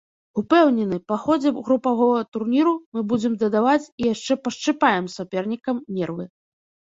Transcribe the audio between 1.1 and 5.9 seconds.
ходзе групавога турніру мы будзем дадаваць і яшчэ пашчыпаем сапернікам